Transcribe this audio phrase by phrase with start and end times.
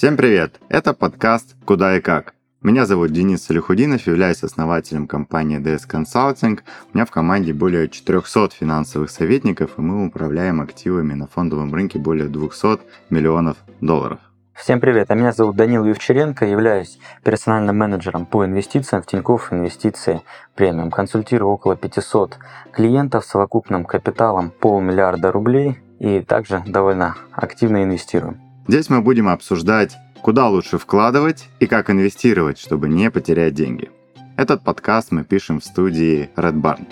[0.00, 0.58] Всем привет!
[0.70, 2.32] Это подкаст «Куда и как».
[2.62, 6.58] Меня зовут Денис Салихудинов, являюсь основателем компании DS Consulting.
[6.90, 11.98] У меня в команде более 400 финансовых советников, и мы управляем активами на фондовом рынке
[11.98, 14.20] более 200 миллионов долларов.
[14.54, 20.22] Всем привет, а меня зовут Данил Евчеренко, являюсь персональным менеджером по инвестициям в Тинькофф Инвестиции
[20.54, 20.90] Премиум.
[20.90, 22.38] Консультирую около 500
[22.72, 28.40] клиентов с совокупным капиталом полмиллиарда рублей и также довольно активно инвестирую.
[28.70, 33.90] Здесь мы будем обсуждать, куда лучше вкладывать и как инвестировать, чтобы не потерять деньги.
[34.36, 36.86] Этот подкаст мы пишем в студии Red Barn.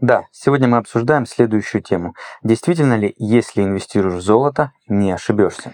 [0.00, 2.14] Да, сегодня мы обсуждаем следующую тему.
[2.44, 5.72] Действительно ли, если инвестируешь в золото, не ошибешься?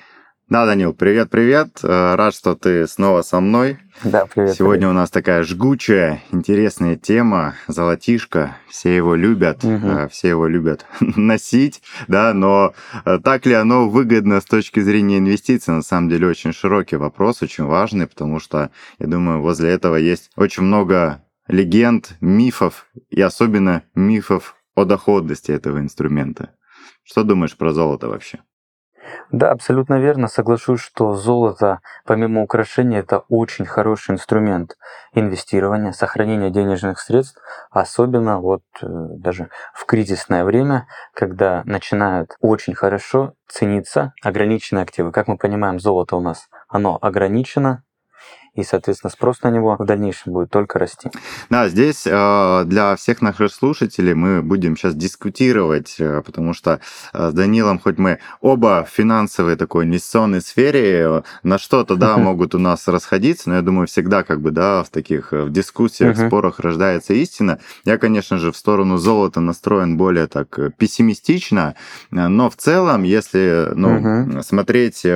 [0.53, 1.81] Да, Данил, привет-привет.
[1.83, 3.78] Э, рад, что ты снова со мной.
[4.05, 4.55] Да, привет.
[4.55, 4.91] Сегодня привет.
[4.91, 7.55] у нас такая жгучая, интересная тема.
[7.69, 8.59] Золотишко.
[8.69, 10.11] Все его любят, угу.
[10.11, 12.75] все его любят носить, да, но
[13.06, 15.72] э, так ли оно выгодно с точки зрения инвестиций?
[15.72, 20.31] На самом деле очень широкий вопрос, очень важный, потому что, я думаю, возле этого есть
[20.37, 26.50] очень много легенд, мифов и особенно мифов о доходности этого инструмента.
[27.05, 28.41] Что думаешь про золото вообще?
[29.31, 30.28] Да, абсолютно верно.
[30.28, 34.77] Соглашусь, что золото, помимо украшения, это очень хороший инструмент
[35.14, 43.34] инвестирования, сохранения денежных средств, особенно вот э, даже в кризисное время, когда начинают очень хорошо
[43.48, 45.12] цениться ограниченные активы.
[45.12, 47.83] Как мы понимаем, золото у нас, оно ограничено,
[48.55, 51.11] и, соответственно, спрос на него в дальнейшем будет только расти.
[51.48, 56.81] Да, здесь э, для всех наших слушателей мы будем сейчас дискутировать, э, потому что
[57.14, 62.54] э, с Данилом, хоть мы оба в финансовой такой инвестиционной сфере, на что-то, да, могут
[62.54, 66.60] у нас расходиться, но я думаю, всегда как бы, да, в таких в дискуссиях, спорах
[66.60, 67.59] рождается истина.
[67.84, 71.75] Я, конечно же, в сторону золота настроен более так пессимистично,
[72.10, 75.06] но в целом, если, ну, смотреть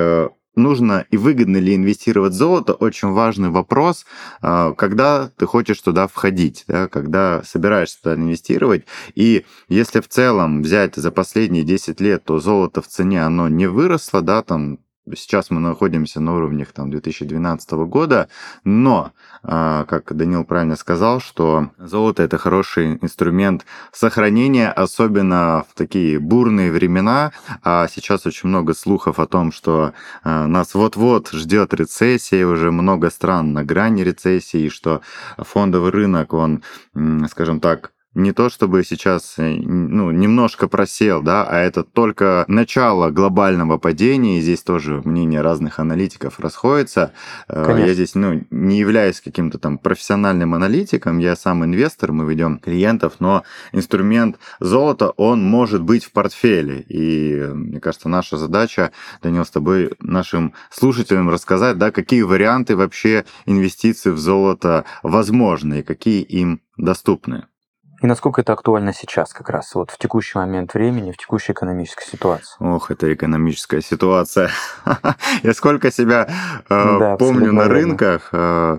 [0.57, 4.07] нужно и выгодно ли инвестировать в золото, очень важный вопрос,
[4.41, 8.85] а, когда ты хочешь туда входить, да, когда собираешься туда инвестировать.
[9.15, 13.67] И если в целом взять за последние 10 лет, то золото в цене, оно не
[13.67, 14.79] выросло, да, там
[15.15, 18.29] Сейчас мы находимся на уровнях там, 2012 года,
[18.65, 19.13] но,
[19.45, 26.73] а, как Данил правильно сказал, что золото это хороший инструмент сохранения, особенно в такие бурные
[26.73, 27.31] времена.
[27.63, 29.93] А сейчас очень много слухов о том, что
[30.25, 35.03] а, нас вот-вот ждет рецессия, уже много стран на грани рецессии, что
[35.39, 36.65] фондовый рынок, он,
[37.29, 43.11] скажем так, не то чтобы сейчас э, ну, немножко просел, да, а это только начало
[43.11, 47.13] глобального падения, и здесь тоже мнения разных аналитиков расходятся.
[47.47, 47.87] Э, Конечно.
[47.87, 53.17] Я здесь ну, не являюсь каким-то там профессиональным аналитиком, я сам инвестор, мы ведем клиентов,
[53.19, 56.81] но инструмент золота, он может быть в портфеле.
[56.89, 63.27] И мне кажется, наша задача, Данил, с тобой нашим слушателям рассказать, да, какие варианты вообще
[63.45, 67.45] инвестиций в золото возможны и какие им доступны.
[68.03, 72.05] И насколько это актуально сейчас как раз, вот в текущий момент времени, в текущей экономической
[72.05, 72.57] ситуации?
[72.61, 74.51] Ох, это экономическая ситуация.
[75.43, 76.29] Я сколько себя
[76.69, 78.79] э, помню на рынках, э,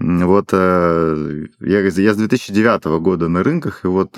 [0.00, 4.16] вот э, я, я с 2009 года на рынках, и вот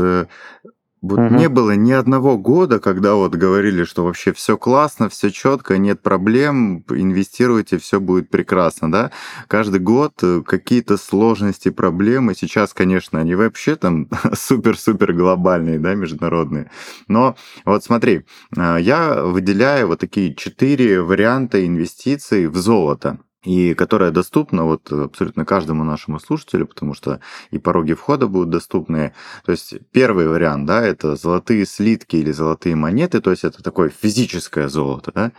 [1.03, 1.35] вот угу.
[1.35, 6.03] не было ни одного года, когда вот говорили, что вообще все классно, все четко, нет
[6.03, 9.11] проблем, инвестируйте, все будет прекрасно, да.
[9.49, 12.35] Каждый год э, какие-то сложности, проблемы.
[12.35, 16.71] Сейчас, конечно, они вообще там супер-супер глобальные, да, международные.
[17.09, 17.35] Но
[17.65, 24.65] вот смотри, э, я выделяю вот такие четыре варианта инвестиций в золото и которая доступна
[24.65, 27.21] вот абсолютно каждому нашему слушателю, потому что
[27.51, 29.15] и пороги входа будут доступны.
[29.45, 33.89] То есть первый вариант, да, это золотые слитки или золотые монеты, то есть это такое
[33.91, 35.33] физическое золото, да.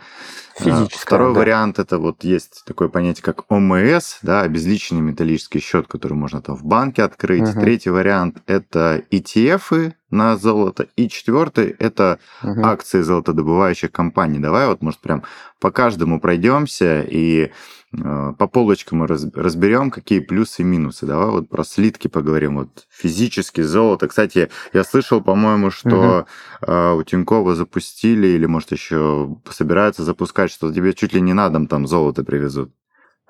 [0.58, 1.40] А, Физическое, Второй да.
[1.40, 6.56] вариант это вот есть такое понятие как ОМС, да, обезличенный металлический счет, который можно там
[6.56, 7.48] в банке открыть.
[7.48, 7.60] Угу.
[7.60, 10.86] Третий вариант это ETF на золото.
[10.96, 12.62] И четвертый это угу.
[12.62, 14.38] акции золотодобывающих компаний.
[14.38, 15.24] Давай вот, может, прям
[15.58, 17.50] по каждому пройдемся и
[17.92, 21.06] э, по полочкам мы разберем, какие плюсы и минусы.
[21.06, 22.58] Давай вот про слитки поговорим.
[22.58, 24.06] Вот физически золото.
[24.06, 26.26] Кстати, я слышал, по-моему, что
[26.60, 26.98] угу.
[26.98, 31.66] у Тинькова запустили или, может, еще собираются запускать, что тебе чуть ли не на дом
[31.66, 32.70] там золото привезут.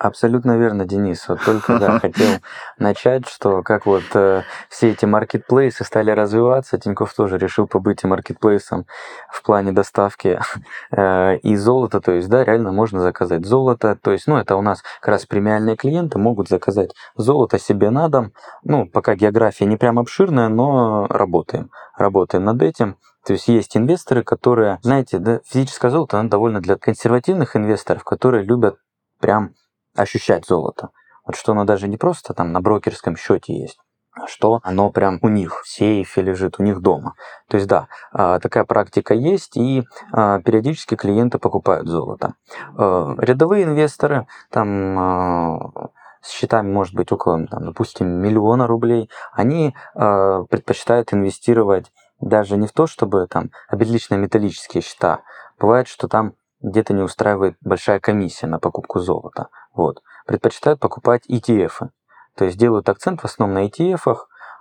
[0.02, 1.28] Абсолютно верно, Денис.
[1.28, 2.40] Вот только да, хотел
[2.76, 8.08] начать, что как вот э, все эти маркетплейсы стали развиваться, Тинькофф тоже решил побыть и
[8.08, 8.86] маркетплейсом
[9.30, 10.40] в плане доставки
[10.90, 12.00] э, и золота.
[12.00, 13.96] То есть, да, реально можно заказать золото.
[14.02, 18.08] То есть, ну, это у нас как раз премиальные клиенты могут заказать золото себе на
[18.08, 18.32] дом.
[18.64, 21.70] Ну, пока география не прям обширная, но работаем.
[21.96, 22.96] Работаем над этим.
[23.24, 28.42] То есть есть инвесторы, которые, знаете, да, физическое золото, оно довольно для консервативных инвесторов, которые
[28.42, 28.78] любят
[29.20, 29.54] прям
[29.94, 30.90] ощущать золото.
[31.26, 33.78] Вот что оно даже не просто там на брокерском счете есть,
[34.12, 37.14] а что оно прям у них в сейфе лежит, у них дома.
[37.48, 42.34] То есть да, а, такая практика есть, и а, периодически клиенты покупают золото.
[42.76, 45.72] Рядовые инвесторы, там
[46.20, 51.90] с счетами может быть около, там, допустим, миллиона рублей, они предпочитают инвестировать
[52.20, 55.22] даже не в то, чтобы там обезличенные металлические счета.
[55.58, 59.48] Бывает, что там где-то не устраивает большая комиссия на покупку золота.
[59.74, 60.02] Вот.
[60.26, 61.88] Предпочитают покупать ETF.
[62.36, 64.16] То есть делают акцент в основном на ETF,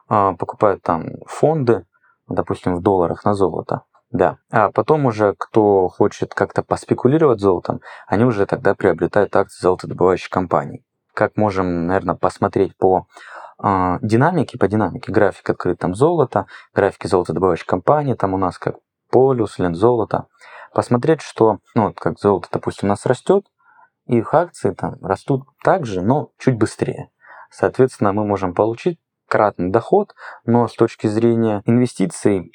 [0.08, 1.86] а, покупают там фонды,
[2.28, 3.82] допустим, в долларах на золото.
[4.12, 4.38] Да.
[4.52, 10.84] А потом уже, кто хочет как-то поспекулировать золотом, они уже тогда приобретают акции золотодобывающих компаний.
[11.14, 13.08] Как можем, наверное, посмотреть по
[13.64, 18.76] э, динамике, по динамике, график открыт там золото, графики золотодобывающих компаний, там у нас как
[19.12, 20.26] полюс, лент золота
[20.74, 23.46] посмотреть, что, ну, вот как золото, допустим, у нас растет,
[24.06, 27.10] их акции там растут также, но чуть быстрее.
[27.50, 30.14] Соответственно, мы можем получить кратный доход,
[30.46, 32.52] но с точки зрения инвестиций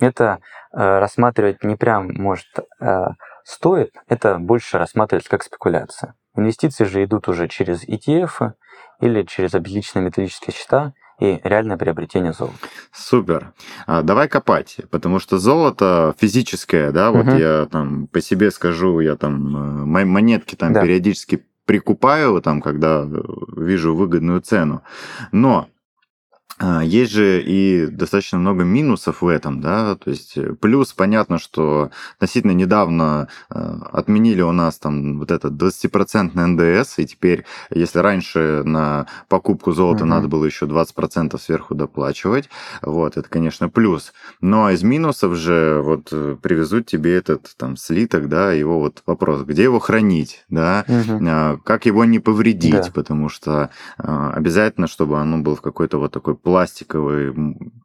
[0.00, 0.40] это
[0.72, 2.48] э, рассматривать не прям может
[2.80, 3.06] э,
[3.44, 6.14] стоит, это больше рассматривать как спекуляция.
[6.34, 8.54] Инвестиции же идут уже через ETF
[9.00, 12.56] или через обезличенные металлические счета, и реальное приобретение золота.
[12.92, 13.52] Супер.
[13.86, 17.36] А, давай копать, потому что золото физическое, да, вот угу.
[17.36, 20.82] я там по себе скажу, я там э, монетки там да.
[20.82, 23.08] периодически прикупаю, там, когда
[23.56, 24.82] вижу выгодную цену.
[25.32, 25.68] Но
[26.60, 31.90] есть же и достаточно много минусов в этом, да, то есть э, плюс понятно, что
[32.14, 38.62] относительно недавно а, отменили у нас там вот этот 20% НДС, и теперь, если раньше
[38.64, 40.10] на покупку золота угу.
[40.10, 42.48] надо было еще 20% сверху доплачивать,
[42.82, 44.12] вот, это, конечно, плюс.
[44.40, 49.42] Но из минусов же вот э, привезут тебе этот там слиток, да, его вот вопрос,
[49.42, 51.60] где его хранить, да, угу.
[51.64, 52.90] как его не повредить, да.
[52.94, 57.34] потому что обязательно, чтобы оно было в какой-то вот такой пластиковые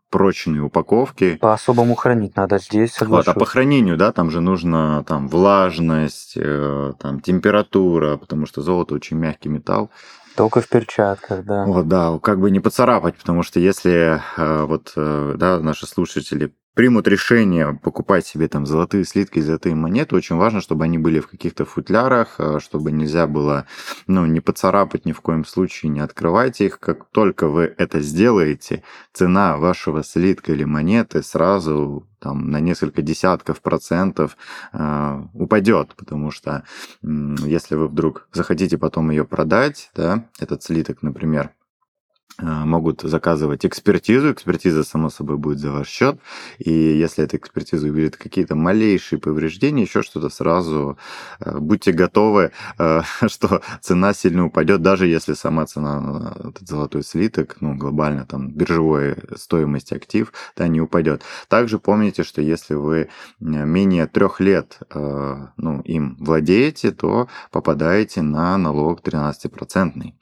[0.09, 1.38] прочные упаковки.
[1.38, 3.27] По-особому хранить надо здесь, соглашусь.
[3.27, 8.61] Вот, а по хранению, да, там же нужно там влажность, э, там температура, потому что
[8.61, 9.89] золото очень мягкий металл.
[10.35, 11.65] Только в перчатках, да.
[11.65, 16.53] Вот, да, как бы не поцарапать, потому что если э, вот, э, да, наши слушатели
[16.74, 21.27] примут решение покупать себе там золотые слитки, золотые монеты, очень важно, чтобы они были в
[21.27, 23.66] каких-то футлярах, э, чтобы нельзя было,
[24.07, 26.80] ну, не поцарапать ни в коем случае, не открывайте их.
[26.80, 28.83] Как только вы это сделаете,
[29.13, 34.38] цена вашего слитка или монеты сразу там на несколько десятков процентов
[34.74, 36.63] э, упадет, потому что
[37.01, 37.07] э,
[37.45, 41.51] если вы вдруг захотите потом ее продать, да, этот слиток, например,
[42.41, 44.31] могут заказывать экспертизу.
[44.31, 46.19] Экспертиза, само собой, будет за ваш счет.
[46.57, 50.97] И если эта экспертиза увидит какие-то малейшие повреждения, еще что-то, сразу
[51.39, 57.03] а, будьте готовы, а, что цена сильно упадет, даже если сама цена на этот золотой
[57.03, 61.23] слиток, ну, глобально там биржевой стоимость актив, да, не упадет.
[61.47, 69.01] Также помните, что если вы менее трех лет ну, им владеете, то попадаете на налог
[69.01, 70.13] 13%.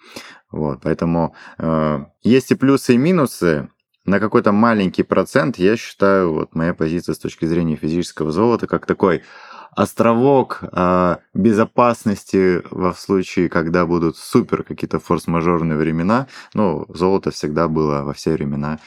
[0.51, 3.69] Вот, поэтому э, есть и плюсы, и минусы.
[4.05, 8.85] На какой-то маленький процент, я считаю, вот моя позиция с точки зрения физического золота, как
[8.85, 9.23] такой
[9.71, 16.27] островок э, безопасности во случае, когда будут супер какие-то форс-мажорные времена.
[16.53, 18.79] Ну, золото всегда было во все времена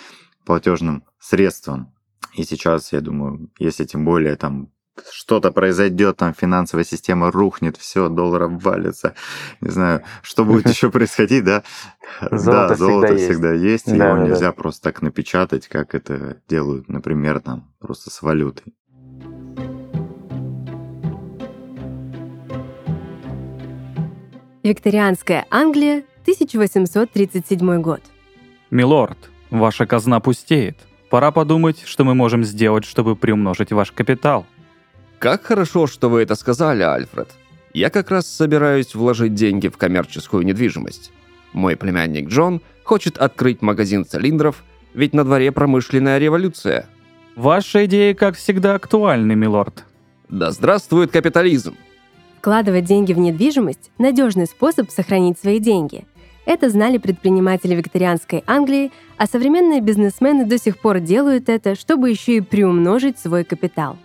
[0.44, 1.94] платежным средством.
[2.34, 4.70] И сейчас, я думаю, если тем более там
[5.12, 9.14] что-то произойдет, там финансовая система рухнет, все, доллар обвалится,
[9.60, 11.62] не знаю, что будет еще происходить, да?
[12.30, 17.40] Золото да, золото всегда есть, и его нельзя просто так напечатать, как это делают, например,
[17.40, 18.74] там, просто с валютой.
[24.62, 28.02] Викторианская Англия, 1837 год.
[28.70, 30.76] Милорд, ваша казна пустеет.
[31.08, 34.46] Пора подумать, что мы можем сделать, чтобы приумножить ваш капитал.
[35.20, 37.28] Как хорошо, что вы это сказали, Альфред.
[37.74, 41.12] Я как раз собираюсь вложить деньги в коммерческую недвижимость.
[41.52, 46.86] Мой племянник Джон хочет открыть магазин цилиндров, ведь на дворе промышленная революция.
[47.36, 49.84] Ваши идеи, как всегда, актуальны, милорд.
[50.30, 51.76] Да здравствует капитализм!
[52.38, 56.06] Вкладывать деньги в недвижимость– надежный способ сохранить свои деньги.
[56.46, 62.38] Это знали предприниматели викторианской Англии, а современные бизнесмены до сих пор делают это, чтобы еще
[62.38, 63.98] и приумножить свой капитал.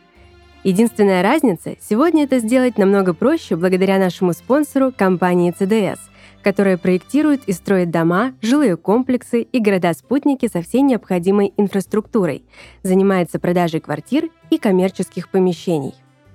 [0.66, 6.00] Единственная разница– сегодня это сделать намного проще благодаря нашему спонсору компании CDS,
[6.42, 12.44] которая проектирует и строит дома, жилые комплексы и города-спутники со всей необходимой инфраструктурой,
[12.82, 15.94] занимается продажей квартир и коммерческих помещений.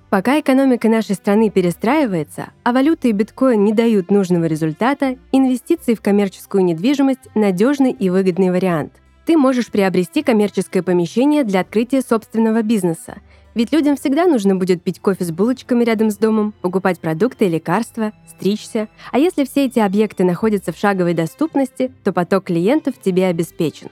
[0.09, 5.99] Пока экономика нашей страны перестраивается, а валюта и биткоин не дают нужного результата, инвестиции в
[5.99, 8.93] коммерческую недвижимость– надежный и выгодный вариант.
[9.25, 13.17] Ты можешь приобрести коммерческое помещение для открытия собственного бизнеса.
[13.53, 17.49] Ведь людям всегда нужно будет пить кофе с булочками рядом с домом, покупать продукты и
[17.49, 18.87] лекарства, стричься.
[19.11, 23.89] А если все эти объекты находятся в шаговой доступности, то поток клиентов тебе обеспечен.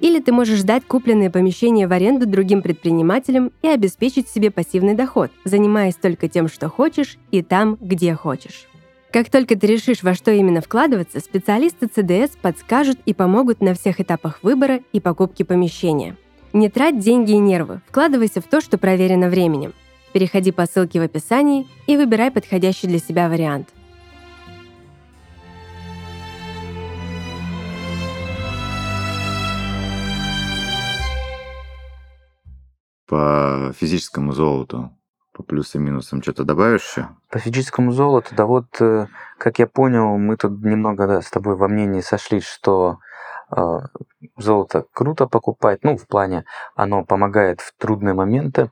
[0.00, 5.30] Или ты можешь сдать купленное помещение в аренду другим предпринимателям и обеспечить себе пассивный доход,
[5.44, 8.66] занимаясь только тем, что хочешь, и там, где хочешь.
[9.12, 14.00] Как только ты решишь, во что именно вкладываться, специалисты CDS подскажут и помогут на всех
[14.00, 16.16] этапах выбора и покупки помещения.
[16.54, 19.74] Не трать деньги и нервы, вкладывайся в то, что проверено временем.
[20.12, 23.68] Переходи по ссылке в описании и выбирай подходящий для себя вариант–
[33.14, 34.90] по физическому золоту,
[35.32, 37.08] по плюсам и минусам, что-то добавишь еще?
[37.30, 39.06] По физическому золоту, да вот, э,
[39.38, 42.98] как я понял, мы тут немного да, с тобой во мнении сошлись, что
[44.36, 46.44] золото круто покупать, ну, в плане,
[46.74, 48.70] оно помогает в трудные моменты,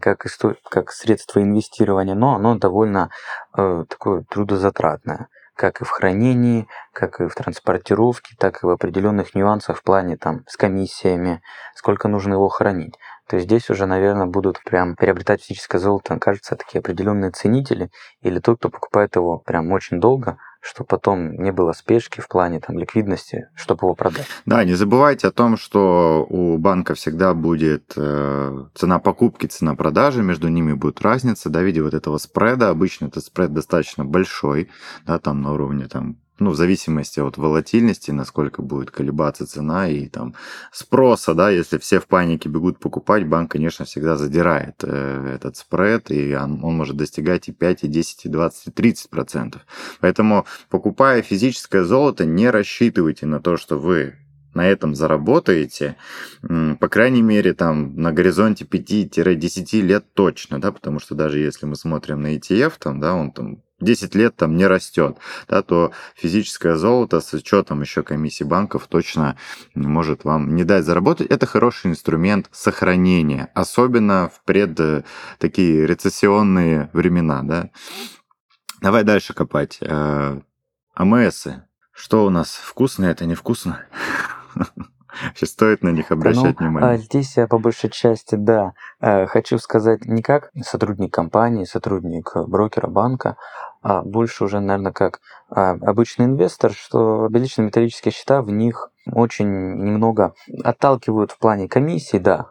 [0.00, 0.56] как, исто...
[0.70, 3.10] как средство инвестирования, но оно довольно
[3.56, 5.28] э, такое трудозатратное.
[5.54, 10.16] Как и в хранении, как и в транспортировке, так и в определенных нюансах в плане
[10.16, 11.42] там с комиссиями,
[11.74, 12.94] сколько нужно его хранить.
[13.28, 17.90] То здесь уже, наверное, будут прям приобретать физическое золото, кажется, такие определенные ценители
[18.22, 22.60] или тот, кто покупает его прям очень долго, чтобы потом не было спешки в плане
[22.60, 24.26] там, ликвидности, чтобы его продать.
[24.44, 30.22] Да, не забывайте о том, что у банка всегда будет э, цена покупки, цена продажи,
[30.22, 32.70] между ними будет разница, да, в виде вот этого спреда.
[32.70, 34.70] Обычно этот спред достаточно большой,
[35.06, 40.08] да, там на уровне там ну, в зависимости от волатильности, насколько будет колебаться цена и
[40.08, 40.34] там
[40.72, 46.10] спроса, да, если все в панике бегут покупать, банк, конечно, всегда задирает э, этот спред,
[46.10, 49.62] и он, он может достигать и 5, и 10, и 20, и 30 процентов.
[50.00, 54.14] Поэтому, покупая физическое золото, не рассчитывайте на то, что вы
[54.54, 55.96] на этом заработаете,
[56.42, 61.76] по крайней мере, там на горизонте 5-10 лет точно, да, потому что даже если мы
[61.76, 65.18] смотрим на ETF, там, да, он там 10 лет там не растет,
[65.48, 69.36] да, то физическое золото с учетом еще комиссии банков точно
[69.74, 71.28] может вам не дать заработать.
[71.28, 75.04] Это хороший инструмент сохранения, особенно в пред э,
[75.38, 77.42] такие рецессионные времена.
[77.42, 77.70] Да.
[78.80, 79.78] Давай дальше копать.
[79.80, 80.40] Э,
[80.94, 81.62] АМСы.
[81.92, 82.54] Что у нас?
[82.54, 83.84] Вкусно это, невкусно?
[85.34, 86.98] Сейчас стоит на них обращать ну, внимание.
[86.98, 92.88] Здесь я по большей части, да, э, хочу сказать не как сотрудник компании, сотрудник брокера,
[92.88, 93.36] банка,
[93.82, 95.20] а больше уже, наверное, как
[95.50, 102.18] а, обычный инвестор, что обеличенные металлические счета в них очень немного отталкивают в плане комиссии,
[102.18, 102.50] да.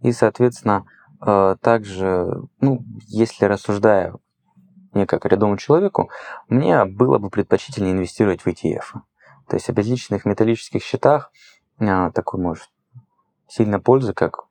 [0.00, 0.84] И, соответственно,
[1.24, 4.14] э, также, ну, если рассуждая
[4.92, 6.10] мне как рядовому человеку,
[6.48, 9.00] мне было бы предпочтительнее инвестировать в ETF.
[9.48, 11.30] То есть обезличенных металлических счетах
[11.78, 12.68] а, такой, может,
[13.48, 14.44] сильно пользы, как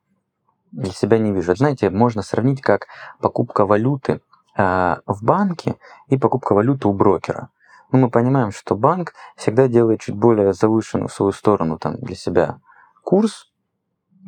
[0.70, 1.54] для себя не вижу.
[1.54, 2.86] Знаете, можно сравнить как
[3.20, 4.20] покупка валюты
[4.56, 5.76] в банке
[6.08, 7.48] и покупка валюты у брокера.
[7.92, 12.16] Ну, мы понимаем, что банк всегда делает чуть более завышенную в свою сторону там, для
[12.16, 12.58] себя
[13.04, 13.52] курс,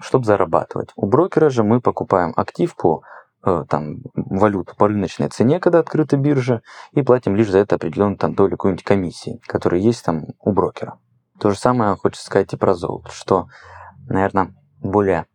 [0.01, 0.91] чтобы зарабатывать.
[0.97, 3.03] У брокера же мы покупаем актив по
[3.43, 6.61] э, там, валюту по рыночной цене, когда открыта биржа,
[6.93, 10.99] и платим лишь за это определенную там, долю какой-нибудь комиссии, которая есть там у брокера.
[11.39, 13.49] То же самое хочется сказать и про золото, что,
[14.09, 15.27] наверное, более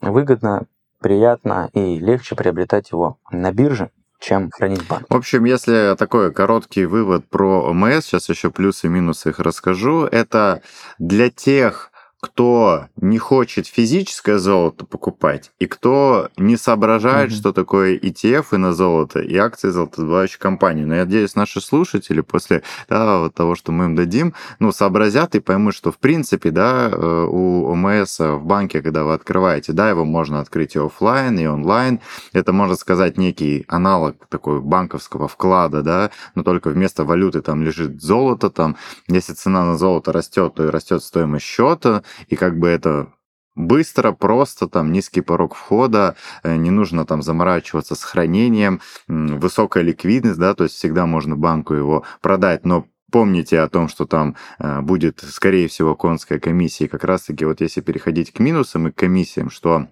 [0.00, 0.66] выгодно,
[1.00, 5.06] приятно и легче приобретать его на бирже, чем хранить в банке.
[5.08, 10.04] В общем, если такой короткий вывод про ОМС, сейчас еще плюсы и минусы их расскажу,
[10.04, 10.62] это
[10.98, 11.87] для тех,
[12.20, 17.36] кто не хочет физическое золото покупать, и кто не соображает, mm-hmm.
[17.36, 20.84] что такое ETF и на золото, и акции золотодобывающей компании.
[20.84, 25.36] Но я надеюсь, наши слушатели после да, вот того, что мы им дадим, ну, сообразят
[25.36, 29.88] и поймут, что в принципе, да, э, у ОМС в банке, когда вы открываете, да,
[29.88, 32.00] его можно открыть и офлайн, и онлайн.
[32.32, 38.02] Это, можно сказать, некий аналог такой банковского вклада, да, но только вместо валюты там лежит
[38.02, 42.68] золото, там, если цена на золото растет, то и растет стоимость счета, и как бы
[42.68, 43.12] это
[43.58, 50.38] быстро, просто, там низкий порог входа, э, не нужно там заморачиваться с хранением, высокая ликвидность,
[50.38, 54.80] да, то есть всегда можно банку его продать, но помните о том, что там э,
[54.80, 56.84] будет, скорее всего, конская комиссия.
[56.84, 59.88] И как раз-таки вот если переходить к минусам и к комиссиям, что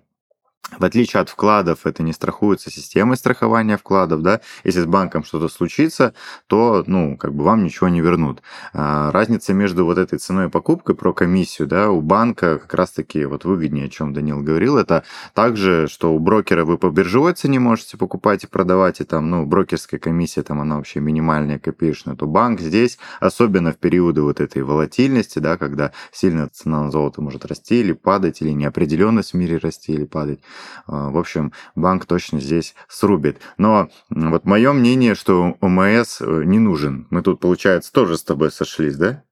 [0.78, 5.48] в отличие от вкладов, это не страхуется системой страхования вкладов, да, если с банком что-то
[5.48, 6.12] случится,
[6.48, 8.42] то, ну, как бы вам ничего не вернут.
[8.72, 13.44] А разница между вот этой ценой покупкой про комиссию, да, у банка как раз-таки вот
[13.44, 15.04] выгоднее, о чем Данил говорил, это
[15.34, 19.46] также, что у брокера вы по биржевой цене можете покупать и продавать, и там, ну,
[19.46, 24.62] брокерская комиссия, там она вообще минимальная, копеечная, то банк здесь, особенно в периоды вот этой
[24.62, 29.58] волатильности, да, когда сильно цена на золото может расти или падать, или неопределенность в мире
[29.58, 30.40] расти или падать,
[30.86, 33.40] в общем, банк точно здесь срубит.
[33.58, 37.06] Но вот мое мнение, что ОМС э, не нужен.
[37.10, 39.22] Мы тут, получается, тоже с тобой сошлись, да?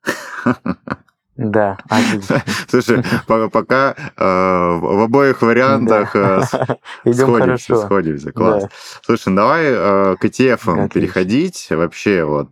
[1.37, 1.79] Да,
[2.69, 6.43] Слушай, пока э, в обоих вариантах э,
[7.13, 8.69] сходимся, сходимся, класс.
[9.03, 11.67] Слушай, ну давай к ETF переходить.
[11.71, 12.51] Вообще, вот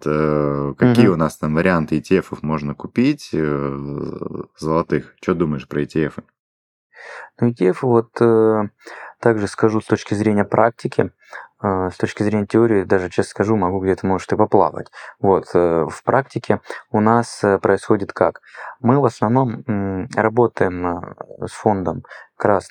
[0.76, 3.30] какие у нас там варианты ETF можно купить
[4.58, 5.14] золотых?
[5.20, 6.14] Что думаешь про ETF?
[7.40, 8.68] Ну, ETF, вот э,
[9.20, 11.12] также скажу с точки зрения практики,
[11.62, 14.90] э, с точки зрения теории, даже честно скажу, могу где-то, может, и поплавать.
[15.20, 18.40] Вот, э, в практике у нас происходит как?
[18.80, 22.02] Мы в основном работаем с фондом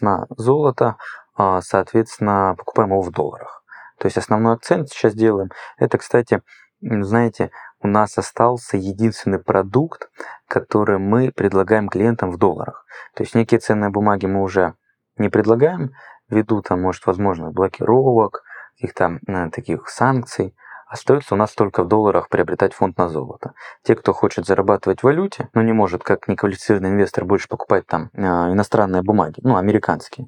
[0.02, 0.98] на золото,
[1.38, 3.64] э, соответственно, покупаем его в долларах.
[3.98, 5.50] То есть основной акцент сейчас делаем.
[5.78, 6.42] Это, кстати,
[6.82, 7.52] знаете,
[7.84, 10.10] у нас остался единственный продукт,
[10.48, 12.86] который мы предлагаем клиентам в долларах.
[13.16, 14.76] То есть некие ценные бумаги мы уже
[15.18, 15.92] не предлагаем,
[16.30, 18.44] ввиду там, может, возможно, блокировок,
[18.76, 20.56] каких-то э, таких санкций.
[20.88, 23.54] Остается у нас только в долларах приобретать фонд на золото.
[23.84, 28.10] Те, кто хочет зарабатывать в валюте, но не может, как неквалифицированный инвестор, больше покупать там
[28.14, 30.28] э, иностранные бумаги, ну, американские,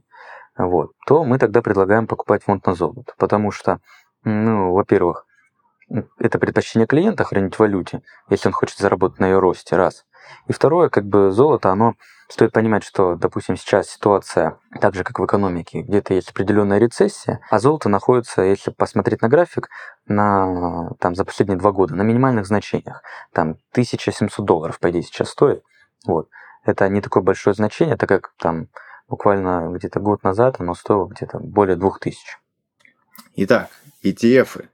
[0.58, 3.14] вот, то мы тогда предлагаем покупать фонд на золото.
[3.18, 3.80] Потому что,
[4.24, 5.26] ну, во-первых,
[6.18, 10.06] это предпочтение клиента хранить в валюте, если он хочет заработать на ее росте, раз.
[10.48, 11.96] И второе, как бы золото, оно
[12.30, 17.42] стоит понимать, что, допустим, сейчас ситуация, так же как в экономике, где-то есть определенная рецессия,
[17.50, 19.70] а золото находится, если посмотреть на график,
[20.08, 23.04] на, там, за последние два года на минимальных значениях.
[23.34, 25.64] Там 1700 долларов, по идее, сейчас стоит.
[26.06, 26.30] Вот.
[26.66, 28.68] Это не такое большое значение, так как там
[29.08, 32.38] буквально где-то год назад оно стоило где-то более 2000.
[33.36, 33.70] Итак,
[34.04, 34.66] ETF.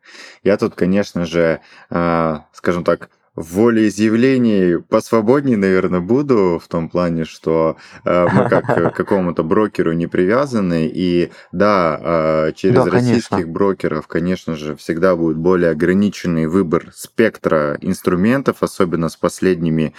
[0.44, 7.78] Я тут, конечно же, а, скажем так, волеизъявлений посвободнее, наверное, буду в том плане, что
[8.04, 13.54] э, мы как к какому-то брокеру не привязаны, и да, э, через да, российских конечно.
[13.54, 19.94] брокеров, конечно же, всегда будет более ограниченный выбор спектра инструментов, особенно с последними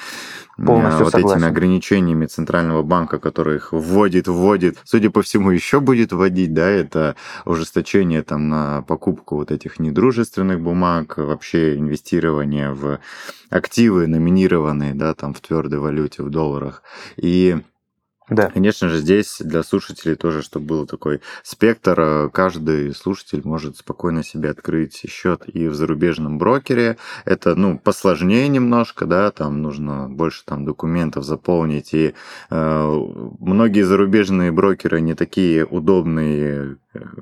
[0.66, 1.38] Полностью вот согласен.
[1.38, 6.68] этими ограничениями Центрального банка, который их вводит, вводит, судя по всему, еще будет вводить, да,
[6.68, 13.00] это ужесточение там на покупку вот этих недружественных бумаг, вообще инвестирование в
[13.48, 16.82] активы номинированные, да, там в твердой валюте, в долларах.
[17.16, 17.58] И
[18.30, 18.50] да.
[18.50, 24.22] Конечно же, здесь для слушателей тоже, чтобы был такой спектр, э, каждый слушатель может спокойно
[24.22, 26.96] себе открыть счет и в зарубежном брокере.
[27.24, 32.14] Это, ну, посложнее немножко, да, там нужно больше там документов заполнить, и
[32.50, 33.06] э,
[33.40, 36.76] многие зарубежные брокеры не такие удобные,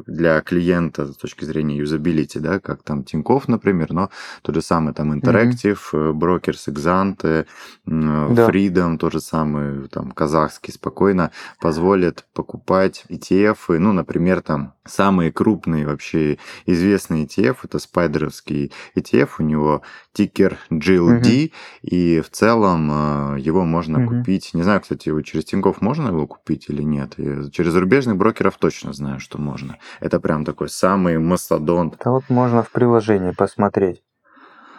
[0.06, 4.10] для клиента с точки зрения юзабилити, да, как там Тиньков, например, но
[4.42, 6.12] тот же самый там Interactive, mm-hmm.
[6.12, 7.46] Brokers, Exante,
[7.84, 8.48] да.
[8.48, 15.86] Freedom, тот же самый там казахский спокойно позволят покупать ETF, ну, например, там самые крупные
[15.86, 21.52] вообще известные ETF, это спайдеровский ETF, у него тикер GLD, mm-hmm.
[21.82, 22.90] и в целом
[23.36, 24.18] э, его можно mm-hmm.
[24.18, 28.16] купить, не знаю, кстати, его через Тиньков можно его купить или нет, Я через зарубежных
[28.16, 29.78] брокеров точно знаю, что можно можно.
[30.00, 31.96] Это прям такой самый мастодонт.
[32.02, 34.02] Да вот можно в приложении посмотреть.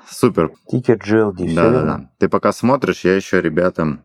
[0.09, 0.51] Супер.
[0.67, 2.09] Тикер GLD, да, да, да.
[2.17, 4.03] Ты пока смотришь, я еще ребятам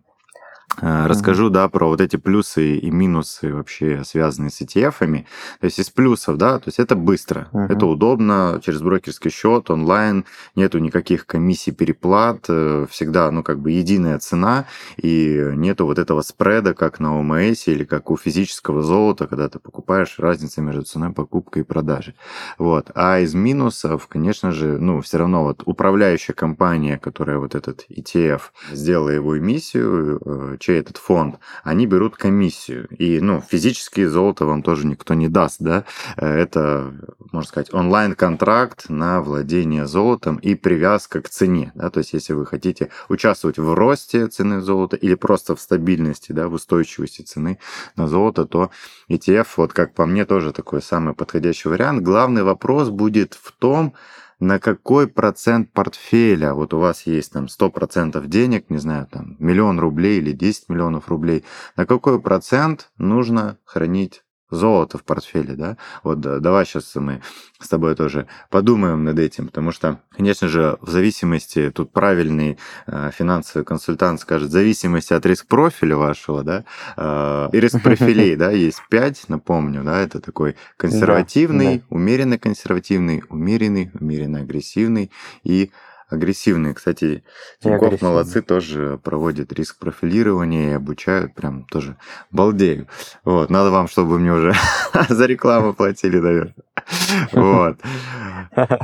[0.81, 1.53] расскажу, mm-hmm.
[1.53, 5.27] да, про вот эти плюсы и минусы вообще связанные с ETF-ами.
[5.61, 7.73] То есть из плюсов, да, то есть это быстро, mm-hmm.
[7.73, 13.71] это удобно, через брокерский счет, онлайн, нету никаких комиссий, переплат, э, всегда, ну, как бы
[13.71, 19.27] единая цена, и нету вот этого спреда, как на ОМС или как у физического золота,
[19.27, 22.15] когда ты покупаешь, разница между ценой покупки и продажи.
[22.59, 22.91] Вот.
[22.95, 28.43] А из минусов, конечно же, ну, все равно вот управляющая компания, которая вот этот ETF
[28.73, 32.89] сделала его эмиссию, чей этот фонд, они берут комиссию.
[32.97, 35.85] И, ну, физически золото вам тоже никто не даст, да.
[36.17, 36.95] Э, это,
[37.33, 41.91] можно сказать, онлайн-контракт на владение золотом и привязка к цене, да.
[41.91, 46.49] То есть, если вы хотите участвовать в росте цены золота или просто в стабильности, да,
[46.49, 47.59] в устойчивости цены
[47.97, 48.71] на золото, то
[49.11, 52.03] ETF, вот как по мне, тоже такой самый подходящий вариант.
[52.03, 53.95] Главный вопрос будет в том,
[54.41, 59.79] на какой процент портфеля, вот у вас есть там 100% денег, не знаю, там миллион
[59.79, 61.45] рублей или 10 миллионов рублей,
[61.77, 65.77] на какой процент нужно хранить золото в портфеле, да?
[66.03, 67.23] Вот давай сейчас мы
[67.61, 73.11] с тобой тоже подумаем над этим, потому что, конечно же, в зависимости, тут правильный э,
[73.13, 76.65] финансовый консультант скажет, в зависимости от риск-профиля вашего, да,
[76.97, 84.41] э, и риск-профилей, да, есть пять, напомню, да, это такой консервативный, умеренно консервативный, умеренный, умеренно
[84.41, 85.11] агрессивный
[85.43, 85.71] и
[86.09, 86.75] агрессивные.
[86.75, 87.25] Кстати,
[87.61, 91.97] Тинькофф молодцы, тоже проводят риск профилирования и обучают, прям тоже
[92.31, 92.89] балдею.
[93.25, 94.55] Вот, надо вам, чтобы мне уже
[95.09, 96.55] за рекламу платили, наверное.
[97.33, 97.79] Вот.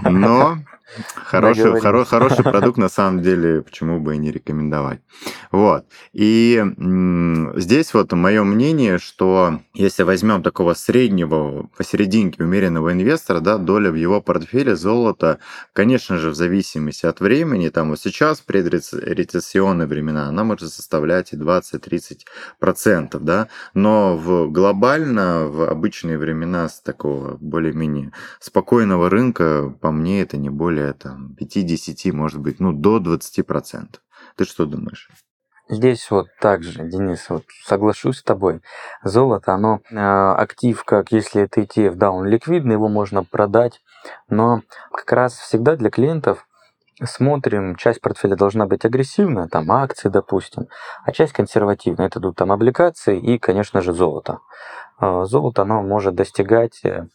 [0.05, 0.59] Но
[1.15, 5.01] Хороший, хоро, хороший продукт, на самом деле, почему бы и не рекомендовать.
[5.51, 5.85] Вот.
[6.13, 6.63] И
[7.57, 13.95] здесь вот мое мнение, что если возьмем такого среднего, посерединке умеренного инвестора, да, доля в
[13.95, 15.39] его портфеле золота,
[15.73, 21.37] конечно же, в зависимости от времени, там вот сейчас, предрецессионные времена, она может составлять и
[21.37, 30.23] 20-30%, да, но в глобально, в обычные времена с такого более-менее спокойного рынка, по мне,
[30.23, 33.99] это не более более там, 5-10, может быть, ну, до 20%.
[34.37, 35.11] Ты что думаешь?
[35.69, 38.61] Здесь вот также, Денис, вот соглашусь с тобой.
[39.05, 43.81] Золото, оно э, актив, как если это ETF, да, он ликвидный, его можно продать,
[44.29, 46.49] но как раз всегда для клиентов
[47.05, 50.67] смотрим, часть портфеля должна быть агрессивная, там акции, допустим,
[51.05, 54.41] а часть консервативная, это идут там облигации и, конечно же, золото.
[55.01, 57.07] Э, золото, оно может достигать э,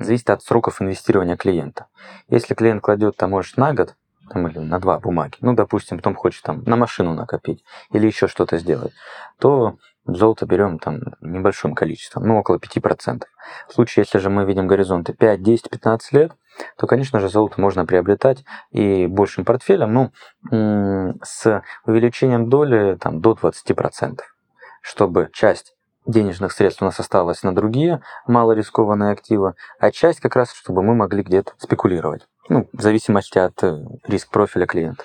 [0.00, 1.86] зависит от сроков инвестирования клиента.
[2.28, 3.94] Если клиент кладет там, может, на год,
[4.30, 8.28] там, или на два бумаги, ну, допустим, потом хочет там на машину накопить или еще
[8.28, 8.92] что-то сделать,
[9.38, 13.22] то золото берем там небольшим количеством, ну, около 5%.
[13.68, 16.32] В случае, если же мы видим горизонты 5, 10, 15 лет,
[16.76, 20.12] то, конечно же, золото можно приобретать и большим портфелем, ну,
[21.22, 24.20] с увеличением доли там, до 20%,
[24.82, 25.74] чтобы часть
[26.10, 30.94] денежных средств у нас осталось на другие малорискованные активы, а часть как раз, чтобы мы
[30.94, 32.26] могли где-то спекулировать.
[32.48, 35.04] Ну, в зависимости от э, риск-профиля клиента.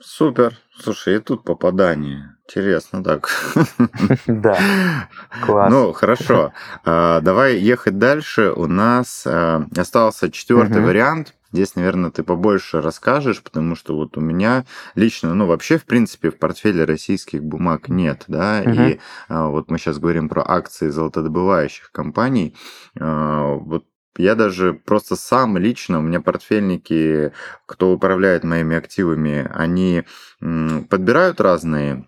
[0.00, 0.56] Супер.
[0.78, 2.35] Слушай, и тут попадание.
[2.48, 3.28] Интересно так.
[4.26, 4.58] Да,
[5.44, 5.70] класс.
[5.70, 6.52] Ну, хорошо.
[6.84, 8.52] А, давай ехать дальше.
[8.54, 11.34] У нас а, остался четвертый вариант.
[11.52, 16.30] Здесь, наверное, ты побольше расскажешь, потому что вот у меня лично, ну, вообще, в принципе,
[16.30, 18.72] в портфеле российских бумаг нет, да, угу.
[18.72, 22.54] и а, вот мы сейчас говорим про акции золотодобывающих компаний,
[22.98, 23.84] а, вот
[24.18, 27.32] я даже просто сам лично, у меня портфельники,
[27.64, 30.04] кто управляет моими активами, они
[30.40, 32.06] подбирают разные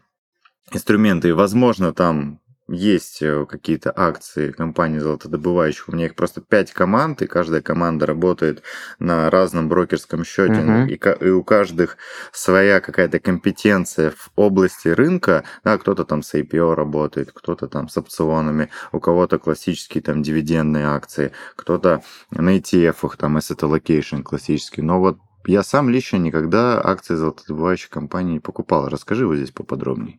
[0.73, 5.89] инструменты, возможно, там есть э, какие-то акции компании золотодобывающих.
[5.89, 8.63] У меня их просто пять команд, и каждая команда работает
[8.99, 10.53] на разном брокерском счете.
[10.53, 10.87] Uh-huh.
[10.87, 11.97] И, и у каждых
[12.31, 15.45] своя какая-то компетенция в области рынка.
[15.65, 20.87] Да, кто-то там с IPO работает, кто-то там с опционами, у кого-то классические там дивидендные
[20.87, 24.83] акции, кто-то на ETF, там asset allocation классический.
[24.83, 28.89] Но вот я сам лично никогда акции золотодобывающей компании не покупал.
[28.89, 30.19] Расскажи вот здесь поподробнее.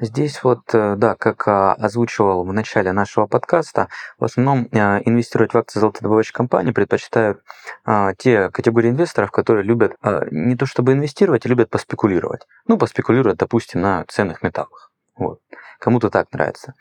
[0.00, 5.54] Здесь вот, э, да, как а, озвучивал в начале нашего подкаста, в основном а, инвестировать
[5.54, 7.42] в акции золотодобывающей компании предпочитают
[7.84, 9.96] а, те категории инвесторов, которые любят
[10.30, 12.46] не то чтобы инвестировать, а любят поспекулировать.
[12.68, 14.92] Ну, поспекулировать, допустим, на ценных металлах.
[15.16, 15.40] Вот.
[15.80, 16.74] Кому-то так нравится.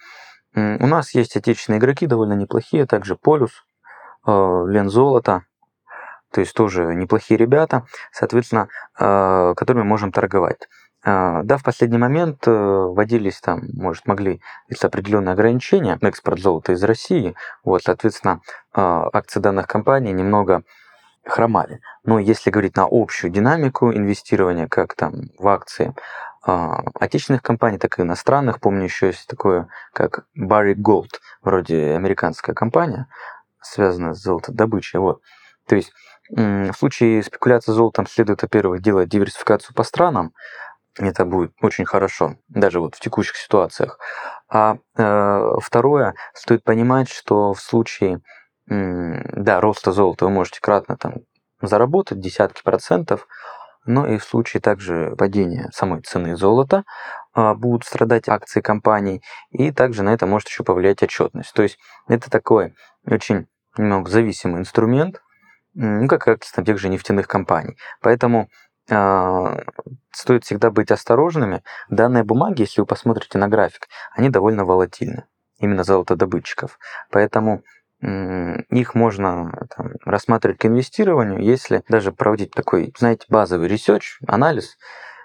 [0.54, 3.64] У нас есть отечественные игроки довольно неплохие, также Полюс,
[4.26, 5.44] Лен Золото,
[6.32, 10.68] то есть тоже неплохие ребята, соответственно, которыми можем торговать.
[11.04, 16.40] А, да, в последний момент э, вводились там, может, могли быть определенные ограничения на экспорт
[16.40, 17.36] золота из России.
[17.64, 18.42] Вот, соответственно,
[18.74, 20.64] а, акции данных компаний немного
[21.24, 21.82] хромали.
[22.04, 25.94] Но если говорить на общую динамику инвестирования, как там в акции
[26.44, 32.56] а, отечественных компаний, так и иностранных, помню, еще есть такое, как Barry Gold, вроде американская
[32.56, 33.08] компания,
[33.62, 35.00] связанная с золотодобычей.
[35.00, 35.22] Вот.
[35.68, 35.92] То есть
[36.30, 40.34] в случае спекуляции золотом следует, во-первых, делать диверсификацию по странам,
[40.98, 44.00] это будет очень хорошо, даже вот в текущих ситуациях.
[44.50, 48.22] А э, второе, стоит понимать, что в случае
[48.70, 51.16] э, да, роста золота вы можете кратно там
[51.62, 53.28] заработать десятки процентов,
[53.86, 56.84] но и в случае также падения самой цены золота
[57.34, 61.54] а, будут страдать акции компаний, и также на это может еще повлиять отчетность.
[61.54, 65.22] То есть это такой очень немного зависимый инструмент,
[65.74, 67.78] ну, как акции тех же нефтяных компаний.
[68.02, 68.48] Поэтому э,
[68.88, 71.64] стоит всегда быть осторожными.
[71.90, 75.26] Данные бумаги, если вы посмотрите на график, они довольно волатильны,
[75.60, 76.80] именно золотодобытчиков.
[77.12, 77.64] Поэтому
[78.02, 84.78] их можно там, рассматривать к инвестированию, если даже проводить такой, знаете, базовый research, анализ,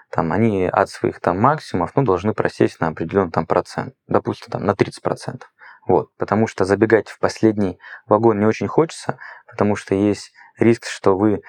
[0.09, 4.65] там, они от своих там максимумов ну, должны просесть на определенный там процент, допустим, там,
[4.65, 5.51] на 30 процентов.
[5.87, 11.17] Вот, потому что забегать в последний вагон не очень хочется, потому что есть риск, что
[11.17, 11.41] вы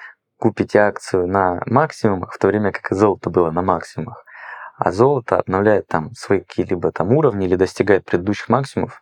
[0.45, 4.23] купите акцию на максимумах, в то время как и золото было на максимумах.
[4.77, 9.01] А золото обновляет там свои какие-либо там уровни или достигает предыдущих максимумов,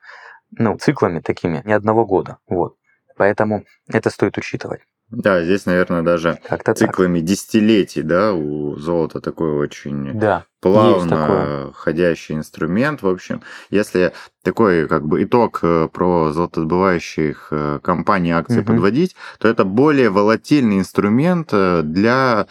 [0.52, 2.38] ну, циклами такими, не одного года.
[2.48, 2.78] Вот.
[3.18, 4.80] Поэтому это стоит учитывать.
[5.10, 7.28] Да, здесь, наверное, даже Как-то циклами так.
[7.28, 13.02] десятилетий, да, у золота такой очень да, плавно ходящий инструмент.
[13.02, 18.67] В общем, если такой как бы итог э, про золотодобывающих э, компаний акции угу.
[18.67, 22.47] подводить, то это более волатильный инструмент э, для,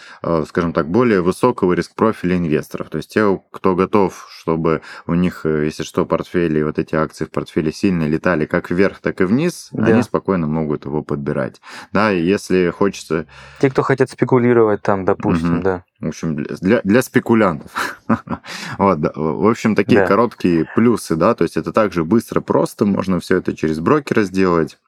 [0.47, 2.89] скажем так, более высокого риск-профиля инвесторов.
[2.89, 7.31] То есть те, кто готов, чтобы у них, если что, портфели, вот эти акции в
[7.31, 9.87] портфеле сильно летали как вверх, так и вниз, да.
[9.87, 11.61] они спокойно могут его подбирать.
[11.93, 13.27] Да, если хочется...
[13.61, 15.63] Те, кто хотят спекулировать там, допустим, угу.
[15.63, 15.85] да.
[16.03, 17.71] В общем, для, для спекулянтов.
[18.79, 19.13] вот, да.
[19.15, 20.07] В общем, такие да.
[20.09, 24.79] короткие плюсы, да, то есть это также быстро, просто, можно все это через брокера сделать.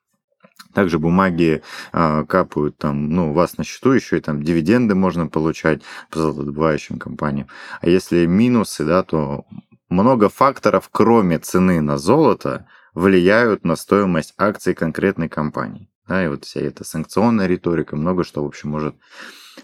[0.73, 5.29] Также бумаги э, капают там, ну, у вас на счету еще и там дивиденды можно
[5.29, 7.47] получать по золотодобывающим компаниям.
[7.81, 9.45] А если минусы, да, то
[9.89, 15.89] много факторов, кроме цены на золото, влияют на стоимость акций конкретной компании.
[16.09, 18.97] Да, и вот вся эта санкционная риторика, много что, в общем, может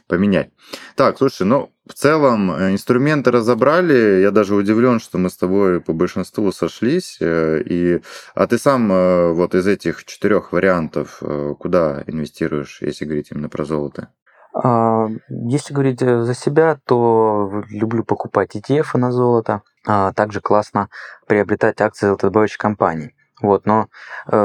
[0.06, 0.50] поменять.
[0.96, 4.20] Так, слушай, ну, в целом э, инструменты разобрали.
[4.20, 7.18] Я даже удивлен, что мы с тобой по большинству сошлись.
[7.20, 8.00] Э, и,
[8.34, 11.22] а ты сам э, вот из этих четырех вариантов
[11.58, 14.08] куда инвестируешь, если говорить именно про золото?
[14.54, 19.62] А, если говорить за себя, то люблю покупать ETF на золото.
[19.86, 20.88] А также классно
[21.26, 23.14] приобретать акции золотодобывающих компаний.
[23.42, 23.88] Вот, но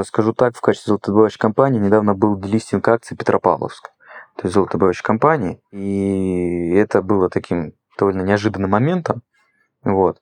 [0.05, 3.91] скажу так, в качестве золотодобывающей компании недавно был делистинг акций Петропавловск
[4.35, 5.61] то есть золотодобывающей компании.
[5.71, 9.23] И это было таким довольно неожиданным моментом.
[9.83, 10.19] Вот.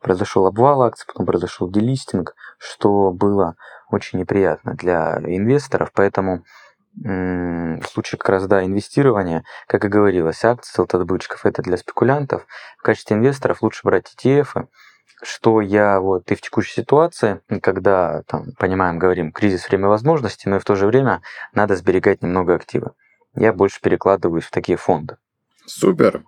[0.00, 3.56] Произошел обвал акций, потом произошел делистинг, что было
[3.90, 6.44] очень неприятно для инвесторов, поэтому
[6.98, 12.46] в случае как раз да, инвестирования, как и говорилось, акции золотодобытчиков это для спекулянтов.
[12.78, 14.68] В качестве инвесторов лучше брать ETF,
[15.22, 20.56] что я вот и в текущей ситуации, когда там понимаем, говорим, кризис время возможностей, но
[20.56, 21.20] и в то же время
[21.52, 22.92] надо сберегать немного активы
[23.36, 25.16] я больше перекладываюсь в такие фонды.
[25.66, 26.24] Супер.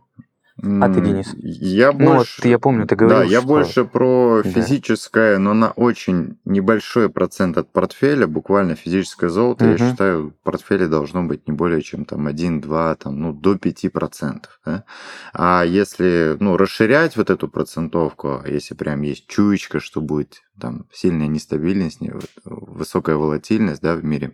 [0.61, 1.35] А ты, Денис?
[1.39, 2.43] Я ну, больше...
[2.43, 3.47] вот я помню, ты говорил, Да, я что...
[3.47, 5.39] больше про физическое, да.
[5.39, 9.73] но на очень небольшой процент от портфеля, буквально физическое золото, угу.
[9.73, 14.47] я считаю, в портфеле должно быть не более чем там 1-2, там, ну, до 5%.
[14.67, 14.85] Да?
[15.33, 21.29] А если, ну, расширять вот эту процентовку, если прям есть чуечка, что будет там сильная
[21.29, 22.01] нестабильность,
[22.45, 24.33] высокая волатильность, да, в мире,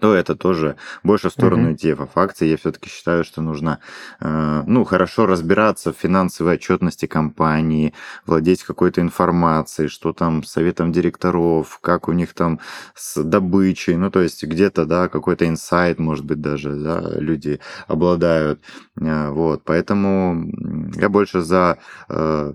[0.00, 2.10] то это тоже больше в сторону ETF.
[2.14, 3.80] Акции я все-таки считаю, что нужно
[4.20, 7.94] э, ну, хорошо разбираться в финансовой отчетности компании,
[8.26, 12.60] владеть какой-то информацией, что там с советом директоров, как у них там
[12.94, 18.60] с добычей, ну, то есть где-то, да, какой-то инсайт, может быть, даже, да, люди обладают.
[19.00, 20.50] Э, вот, поэтому
[20.94, 22.54] я больше за э,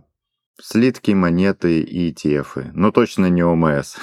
[0.62, 3.98] слитки, монеты и ETF, но точно не ОМС.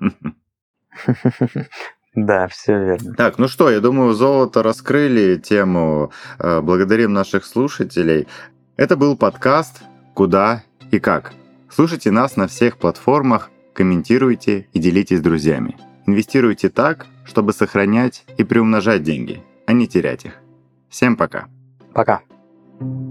[2.16, 3.14] Да, все верно.
[3.14, 6.10] Так, ну что, я думаю, золото раскрыли тему.
[6.38, 8.26] Э, благодарим наших слушателей.
[8.76, 9.82] Это был подкаст
[10.14, 11.34] «Куда и как».
[11.70, 15.76] Слушайте нас на всех платформах, комментируйте и делитесь с друзьями.
[16.06, 20.32] Инвестируйте так, чтобы сохранять и приумножать деньги, а не терять их.
[20.88, 21.48] Всем пока.
[21.92, 22.22] Пока.
[22.78, 23.05] thank you